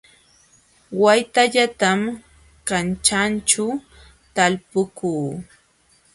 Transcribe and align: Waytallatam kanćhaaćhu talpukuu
Waytallatam 1.01 1.99
kanćhaaćhu 2.67 3.65
talpukuu 4.35 5.25